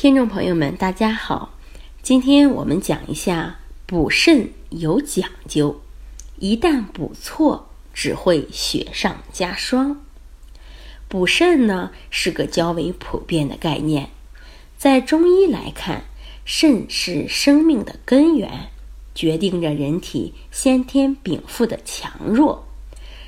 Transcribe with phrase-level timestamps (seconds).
[0.00, 1.56] 听众朋友们，大家好，
[2.02, 5.80] 今天我们讲一下补肾有讲究，
[6.38, 10.00] 一旦补错，只会雪上加霜。
[11.08, 14.10] 补肾呢是个较为普遍的概念，
[14.76, 16.04] 在中医来看，
[16.44, 18.68] 肾是生命的根源，
[19.16, 22.68] 决定着人体先天禀赋的强弱，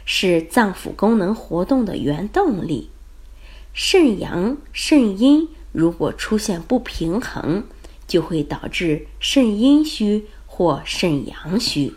[0.05, 2.91] 是脏腑功能活动的原动力。
[3.75, 5.49] 肾阳、肾阴。
[5.73, 7.65] 如果出现不平衡，
[8.07, 11.95] 就会导致肾阴虚或肾阳虚，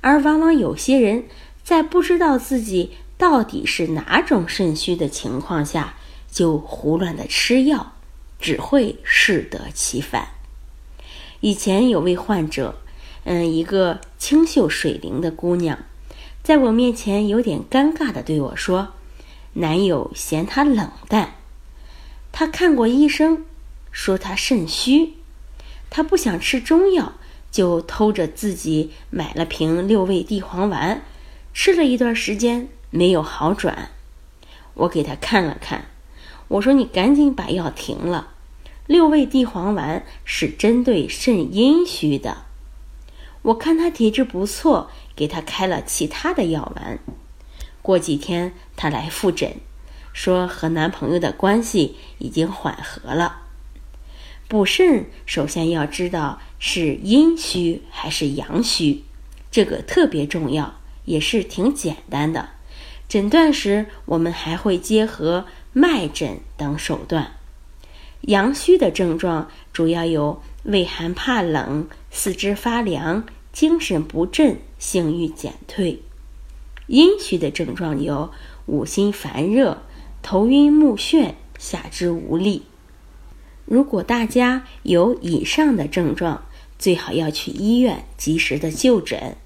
[0.00, 1.24] 而往往有些人
[1.62, 5.94] 在不知道自己到底是哪种肾虚的情况下，
[6.30, 7.92] 就胡乱的吃药，
[8.40, 10.28] 只会适得其反。
[11.40, 12.76] 以前有位患者，
[13.24, 15.78] 嗯，一个清秀水灵的姑娘，
[16.42, 18.94] 在我面前有点尴尬的对我说
[19.54, 21.34] ：“男友嫌她冷淡。”
[22.32, 23.44] 他看过医生，
[23.90, 25.14] 说他肾虚，
[25.90, 27.14] 他不想吃中药，
[27.50, 31.02] 就偷着自己买了瓶六味地黄丸，
[31.52, 33.90] 吃了一段时间没有好转。
[34.74, 35.86] 我给他看了看，
[36.48, 38.28] 我说你赶紧把药停了。
[38.86, 42.38] 六味地黄丸是针对肾阴虚的。
[43.42, 46.98] 我看他体质不错，给他开了其他的药丸。
[47.82, 49.56] 过几天他来复诊。
[50.12, 53.42] 说和男朋友的关系已经缓和了。
[54.48, 59.04] 补肾首先要知道是阴虚还是阳虚，
[59.50, 62.48] 这个特别重要，也是挺简单的。
[63.08, 67.32] 诊断时我们还会结合脉诊等手段。
[68.22, 76.02] 阳虚的症状主要有畏寒怕冷、四肢发凉、精神不振、性欲减退；
[76.86, 78.30] 阴虚的症状有
[78.66, 79.82] 五心烦热。
[80.22, 82.62] 头晕目眩、下肢无力。
[83.64, 86.44] 如果大家有以上的症状，
[86.78, 89.36] 最好要去医院及时的就诊。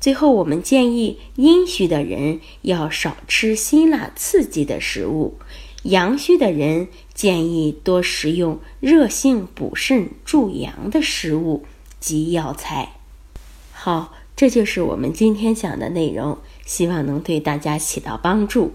[0.00, 5.38] 最后，我们建议阴虚的人要少吃辛辣刺激的食物，
[5.84, 11.64] 阳虚的人建议多食用热性补肾助阳的食物
[12.00, 12.96] 及药材。
[13.72, 18.74] 好，这就是我们今天讲的内容，希望能对大家起到帮助。